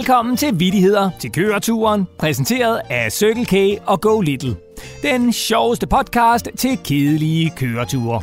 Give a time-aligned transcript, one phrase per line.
[0.00, 4.56] Velkommen til Vittigheder til køreturen, præsenteret af Circle K og Go Little.
[5.02, 8.22] Den sjoveste podcast til kedelige køreture.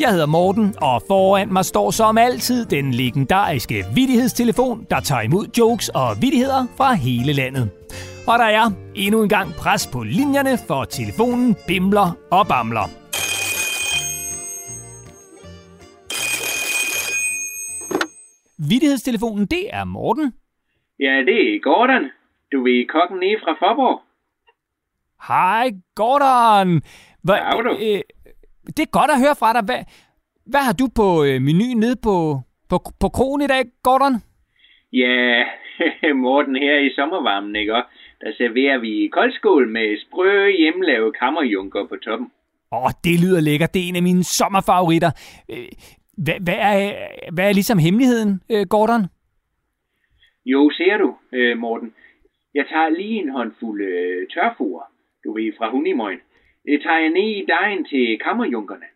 [0.00, 5.46] Jeg hedder Morten, og foran mig står som altid den legendariske vittighedstelefon, der tager imod
[5.58, 7.70] jokes og vittigheder fra hele landet.
[8.26, 12.90] Og der er endnu en gang pres på linjerne, for telefonen bimler og bamler.
[18.68, 20.32] Vittighedstelefonen, det er Morten.
[21.00, 22.04] Ja, det er Gordon.
[22.52, 24.00] Du er kokken nede fra Forborg.
[25.28, 26.82] Hej, Gordon.
[27.22, 27.70] Hva, Hej, du.
[27.70, 28.00] øh,
[28.76, 29.62] det er godt at høre fra dig.
[29.64, 29.80] Hvad,
[30.46, 34.14] hvad har du på øh, menuen nede på, på, på krogen i dag, Gordon?
[34.92, 35.44] Ja,
[36.24, 37.74] Morten her i sommervarmen, ikke?
[37.74, 37.82] Og
[38.20, 42.30] Der serverer vi koldskål med sprø hjemmelavet kammerjunker på toppen.
[42.72, 43.74] Åh, oh, det lyder lækkert.
[43.74, 45.10] Det er en af mine sommerfavoritter.
[45.52, 45.68] Øh,
[46.16, 46.92] Hvad, hvad, er,
[47.32, 49.02] hvad er ligesom hemmeligheden, øh, Gordon?
[50.44, 51.94] Jo, ser du, øh, Morten.
[52.54, 54.86] Jeg tager lige en håndfuld øh, tørfor,
[55.24, 56.20] du ved, fra Hunimøjen.
[56.64, 58.86] Det tager jeg ned i dejen til kammerjunkerne.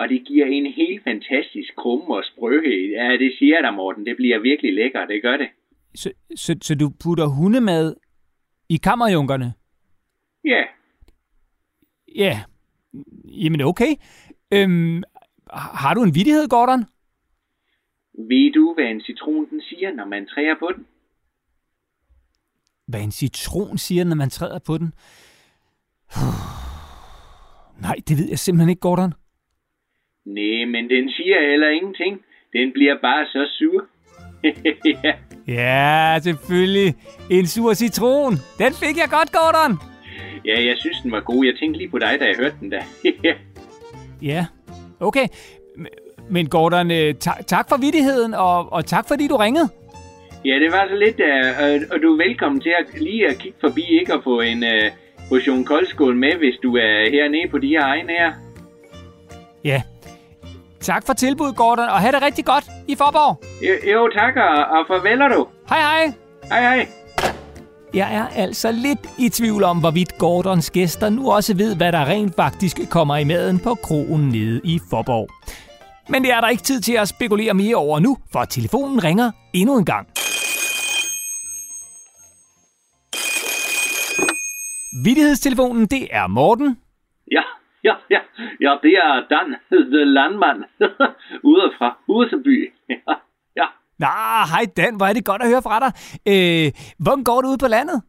[0.00, 2.90] Og det giver en helt fantastisk krumme og sprøhed.
[2.90, 4.06] Ja, det siger jeg dig, Morten.
[4.06, 5.48] Det bliver virkelig lækkert, det gør det.
[5.94, 7.96] Så, så, så du putter hundemad
[8.68, 9.52] i kammerjunkerne?
[10.44, 10.64] Ja,
[12.16, 12.40] Ja,
[13.24, 13.92] jamen okay.
[14.52, 15.02] Øhm,
[15.52, 16.84] har du en vidighed, Gordon?
[18.28, 20.86] ved du, hvad en citron den siger, når man træder på den?
[22.90, 24.92] Hvad en citron siger, når man træder på den?
[27.86, 29.14] Nej, det ved jeg simpelthen ikke, Gordon.
[30.26, 32.20] Nej, men den siger heller ingenting.
[32.52, 33.84] Den bliver bare så sur.
[35.04, 35.12] ja.
[35.46, 36.94] Ja, selvfølgelig.
[37.30, 38.32] En sur citron.
[38.58, 39.78] Den fik jeg godt, Gordon.
[40.44, 41.44] ja, jeg synes, den var god.
[41.44, 42.82] Jeg tænkte lige på dig, da jeg hørte den der.
[44.22, 44.46] Ja,
[45.00, 45.26] okay.
[46.30, 49.68] Men Gordon, øh, ta- tak for vittigheden, og, og tak fordi du ringede.
[50.44, 53.58] Ja, det var så lidt, uh, og du er velkommen til at lige at kigge
[53.60, 54.14] forbi, ikke?
[54.14, 54.86] Og få en uh,
[55.28, 58.32] portion koldskål med, hvis du er hernede på de her egne her.
[59.64, 59.82] Ja.
[60.80, 63.42] Tak for tilbuddet, Gordon, og have det rigtig godt i Forborg.
[63.62, 65.46] Jo, jo tak, og, og farveler du.
[65.68, 66.12] Hej hej.
[66.44, 66.88] Hej, hej.
[67.94, 72.04] Jeg er altså lidt i tvivl om, hvorvidt Gordons gæster nu også ved, hvad der
[72.08, 75.28] rent faktisk kommer i maden på krogen nede i Forborg.
[76.08, 79.30] Men det er der ikke tid til at spekulere mere over nu, for telefonen ringer
[79.52, 80.08] endnu en gang.
[85.04, 86.78] Vittighedstelefonen, det er Morten.
[87.30, 87.42] Ja,
[87.84, 88.20] ja, ja.
[88.60, 90.64] Ja, det er Dan, the landmand,
[91.52, 92.72] ude fra Huseby.
[92.88, 93.14] Ja,
[93.56, 93.66] ja.
[93.98, 94.06] Nå,
[94.52, 95.92] hej Dan, hvor er det godt at høre fra dig.
[96.32, 96.66] Øh,
[96.98, 98.02] hvordan går det ude på landet?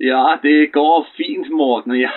[0.00, 2.00] Ja, det går fint, Morten.
[2.00, 2.10] Jeg,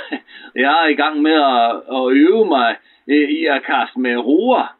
[0.55, 2.75] jeg er i gang med at, at øve mig
[3.07, 4.75] øh, i at kaste med roer.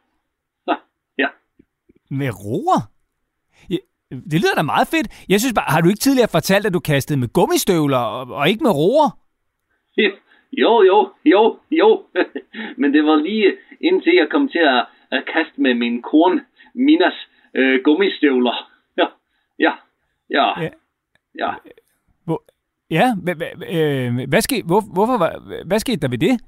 [1.22, 1.28] Ja.
[2.10, 2.80] Med roer?
[4.10, 5.24] Ja, det lyder da meget fedt.
[5.28, 8.48] Jeg synes bare, har du ikke tidligere fortalt, at du kastede med gummistøvler og, og
[8.48, 9.10] ikke med roer?
[10.52, 12.02] Jo, jo, jo, jo.
[12.80, 16.40] Men det var lige indtil jeg kom til at, at kaste med min korn
[16.74, 17.14] Minas
[17.54, 18.56] øh, gummistøvler.
[18.98, 19.06] Ja,
[19.58, 19.72] ja,
[20.60, 20.68] ja, Ja.
[21.38, 21.50] ja.
[22.24, 22.44] Hvor,
[22.90, 25.16] ja, hvad, hvad, øh, hvad, skete, hvor, hvorfor,
[25.64, 26.40] hvad skete der ved det?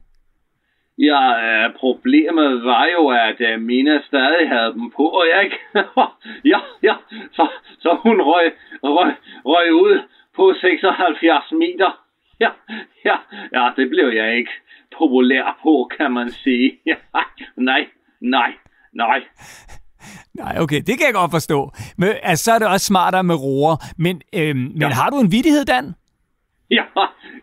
[1.09, 5.59] Ja, øh, problemet var jo, at øh, Mina stadig havde dem på, og jeg ikke...
[6.53, 6.95] ja, ja,
[7.33, 8.53] så, så hun røg,
[8.83, 9.13] røg,
[9.45, 10.03] røg ud
[10.37, 11.91] på 76 meter.
[12.41, 12.51] Ja,
[13.05, 13.17] ja,
[13.55, 14.51] ja, det blev jeg ikke
[14.99, 16.79] populær på, kan man sige.
[16.87, 16.95] Ja,
[17.57, 17.87] nej,
[18.21, 18.53] nej,
[18.93, 19.21] nej.
[20.35, 21.71] Nej, okay, det kan jeg godt forstå.
[21.99, 23.77] Men altså, så er det også smartere med roer.
[23.99, 24.89] Men, øh, men Ja.
[24.89, 25.95] har du en vittighed, Dan?
[26.71, 26.85] Ja,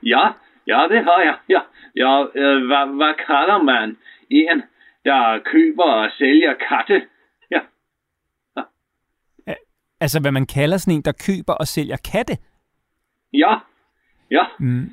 [0.04, 0.24] ja,
[0.68, 1.38] ja, det har jeg.
[1.50, 1.62] Ja,
[1.96, 3.98] ja øh, hvad, hvad kalder man
[4.30, 4.64] en,
[5.06, 7.08] der køber og sælger katte?
[7.52, 7.60] Ja,
[10.00, 12.38] Altså, hvad man kalder sådan en, der køber og sælger katte?
[13.34, 13.56] ja,
[14.32, 14.44] ja.
[14.60, 14.90] Mm.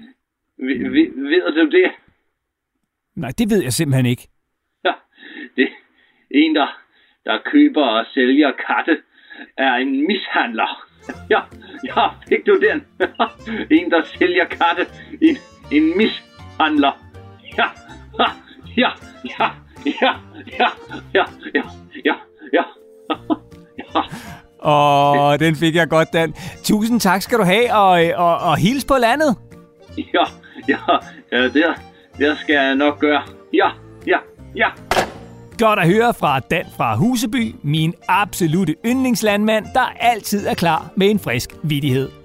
[0.59, 1.91] Ved, ved, ved du det?
[3.15, 4.29] Nej, det ved jeg simpelthen ikke.
[4.85, 4.93] Ja,
[5.57, 5.69] det
[6.31, 6.81] en, der,
[7.25, 9.03] der køber og sælger katte,
[9.57, 10.87] er en mishandler.
[11.31, 11.41] Ja,
[11.85, 12.87] ja, fik du den?
[13.79, 14.87] en, der sælger katte,
[15.21, 15.37] en,
[15.77, 16.93] en mishandler.
[17.59, 17.65] Ja,
[18.19, 18.31] ja,
[18.77, 18.91] ja,
[19.25, 19.51] ja,
[19.87, 20.13] ja,
[20.59, 20.69] ja,
[21.15, 21.25] ja,
[21.55, 21.63] ja,
[22.05, 22.15] ja,
[22.53, 22.65] ja.
[23.79, 24.03] ja.
[24.65, 26.35] Åh, den fik jeg godt, Dan.
[26.63, 29.37] Tusind tak skal du have, og, og, og hils på landet.
[29.97, 30.25] Ja,
[30.69, 30.79] ja,
[31.33, 31.65] ja, det,
[32.19, 33.23] det skal jeg nok gøre.
[33.53, 33.69] Ja,
[34.07, 34.19] ja,
[34.57, 34.69] ja.
[35.59, 41.11] Godt at høre fra Dan fra Huseby, min absolute yndlingslandmand, der altid er klar med
[41.11, 42.24] en frisk vidighed.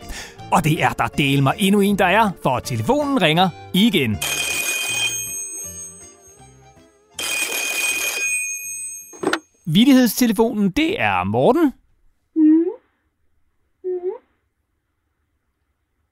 [0.52, 4.18] Og det er der del mig endnu en, der er, for telefonen ringer igen.
[9.74, 11.74] Vidighedstelefonen, det er Morten.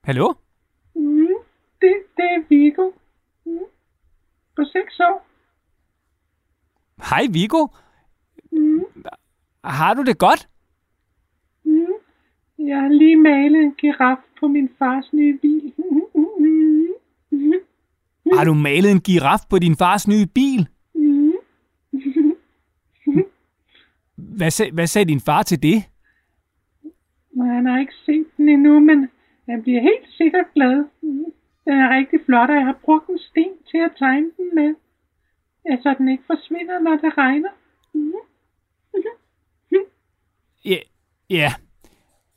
[0.04, 0.34] Hallo?
[0.94, 1.26] Mm,
[1.80, 2.90] det, det er Viggo.
[3.44, 3.58] Mm.
[4.56, 5.26] På seks år.
[7.10, 7.66] Hej, Viggo.
[8.52, 8.84] Mm.
[9.64, 10.48] Har du det godt?
[12.68, 15.72] Jeg har lige malet en giraf på min fars nye bil.
[18.36, 20.68] Har du malet en giraf på din fars nye bil?
[24.16, 25.84] Hvad, sag, hvad sagde din far til det?
[27.30, 29.08] Men han har ikke set den endnu, men
[29.48, 30.84] han bliver helt sikkert glad.
[31.64, 34.74] Den er rigtig flot, og jeg har brugt en sten til at tegne den med.
[35.70, 37.50] Ja, så den ikke forsvinder, når det regner.
[40.64, 40.78] Ja,
[41.30, 41.52] ja.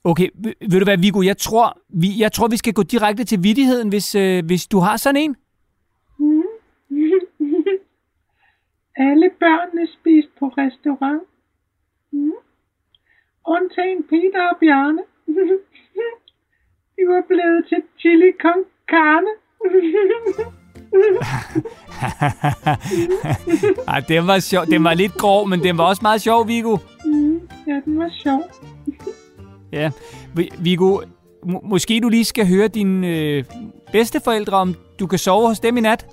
[0.03, 3.43] Okay, ved, du hvad, Viggo, jeg tror, vi, jeg tror, vi skal gå direkte til
[3.43, 5.35] vidtigheden, hvis, øh, hvis du har sådan en.
[6.19, 6.43] Mm.
[9.07, 11.21] Alle børnene spiste på restaurant.
[12.11, 12.31] Mm.
[13.47, 15.01] Undtagen Peter og Bjarne.
[16.95, 19.29] De var blevet til chili con carne.
[23.87, 24.65] Ej, den var sjov.
[24.65, 26.77] Den var lidt grov, men den var også meget sjov, Viggo.
[27.05, 27.49] Mm.
[27.67, 28.41] Ja, den var sjov.
[29.71, 29.91] Ja,
[30.35, 31.01] Vi- Viggo,
[31.45, 33.43] må, måske du lige skal høre dine øh,
[33.91, 36.05] bedsteforældre, om du kan sove hos dem i nat?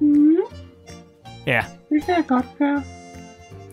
[0.00, 0.36] Mm.
[1.46, 2.82] Ja, Det kan jeg godt gøre.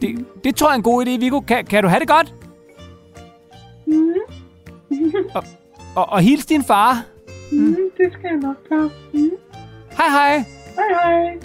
[0.02, 1.40] det, det tror jeg er en god idé, Viggo.
[1.40, 2.34] Kan, kan du have det godt?
[3.88, 4.14] Mm.
[5.96, 7.06] Og, og hils din far.
[7.52, 7.76] Mm.
[7.98, 8.90] Det skal jeg nok gøre.
[9.14, 9.30] Mm.
[9.98, 10.38] Hej hej.
[10.76, 11.38] Hej hej.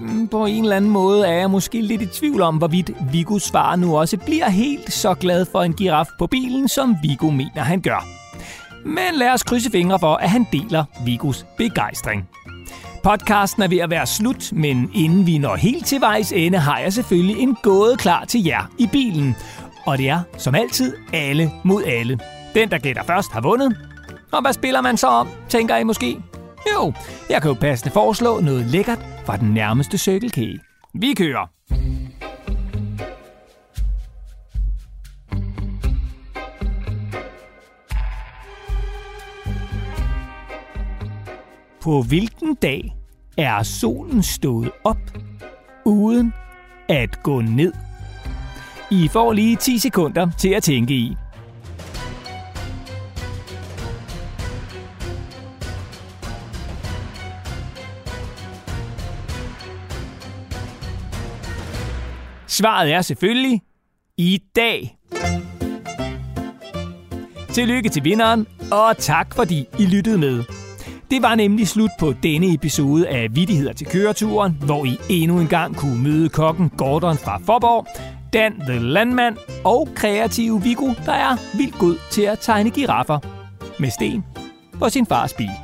[0.00, 3.38] Mm, på en eller anden måde er jeg måske lidt i tvivl om, hvorvidt Vigo
[3.52, 7.62] far nu også bliver helt så glad for en giraf på bilen, som Vigo mener,
[7.62, 8.06] han gør.
[8.84, 12.28] Men lad os krydse fingre for, at han deler Vigos begejstring.
[13.02, 16.78] Podcasten er ved at være slut, men inden vi når helt til vejs ende, har
[16.78, 19.36] jeg selvfølgelig en gåde klar til jer i bilen.
[19.86, 22.18] Og det er, som altid, alle mod alle.
[22.54, 23.76] Den, der gætter først, har vundet.
[24.32, 26.20] Og hvad spiller man så om, tænker I måske?
[26.74, 26.92] Jo,
[27.30, 30.38] jeg kan jo passende foreslå noget lækkert fra den nærmeste Circle K.
[30.94, 31.50] Vi kører!
[41.82, 42.96] På hvilken dag
[43.38, 44.98] er solen stået op,
[45.84, 46.32] uden
[46.88, 47.72] at gå ned?
[48.90, 51.16] I får lige 10 sekunder til at tænke i.
[62.54, 63.62] Svaret er selvfølgelig
[64.16, 64.96] i dag.
[67.52, 70.44] Tillykke til vinderen, og tak fordi I lyttede med.
[71.10, 75.48] Det var nemlig slut på denne episode af Vittigheder til køreturen, hvor I endnu en
[75.48, 77.86] gang kunne møde kokken Gordon fra Forborg,
[78.32, 83.18] Dan the Landmand og kreative Vigo, der er vildt god til at tegne giraffer
[83.80, 84.24] med sten
[84.78, 85.63] på sin fars bil.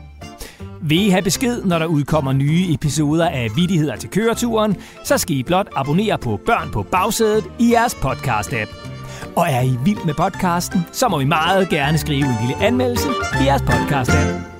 [0.82, 5.36] Vil I have besked, når der udkommer nye episoder af Vittigheder til køreturen, så skal
[5.36, 8.76] I blot abonnere på Børn på bagsædet i jeres podcast-app.
[9.36, 13.08] Og er I vild med podcasten, så må I meget gerne skrive en lille anmeldelse
[13.08, 14.59] i jeres podcast-app.